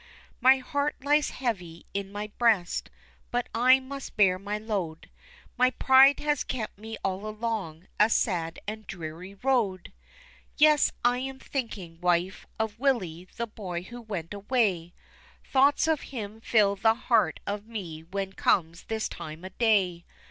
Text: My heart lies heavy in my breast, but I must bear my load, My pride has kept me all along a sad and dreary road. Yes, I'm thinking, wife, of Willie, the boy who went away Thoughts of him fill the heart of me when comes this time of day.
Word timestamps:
My 0.39 0.57
heart 0.57 0.95
lies 1.03 1.29
heavy 1.29 1.85
in 1.93 2.11
my 2.11 2.31
breast, 2.39 2.89
but 3.29 3.47
I 3.53 3.79
must 3.79 4.17
bear 4.17 4.39
my 4.39 4.57
load, 4.57 5.11
My 5.59 5.69
pride 5.69 6.19
has 6.21 6.43
kept 6.43 6.79
me 6.79 6.97
all 7.03 7.27
along 7.27 7.85
a 7.99 8.09
sad 8.09 8.57
and 8.67 8.87
dreary 8.87 9.35
road. 9.35 9.93
Yes, 10.57 10.91
I'm 11.05 11.37
thinking, 11.37 11.99
wife, 12.01 12.47
of 12.57 12.79
Willie, 12.79 13.27
the 13.37 13.45
boy 13.45 13.83
who 13.83 14.01
went 14.01 14.33
away 14.33 14.95
Thoughts 15.45 15.87
of 15.87 16.01
him 16.09 16.41
fill 16.41 16.75
the 16.75 16.95
heart 16.95 17.39
of 17.45 17.67
me 17.67 18.01
when 18.01 18.33
comes 18.33 18.85
this 18.85 19.07
time 19.07 19.45
of 19.45 19.55
day. 19.59 20.03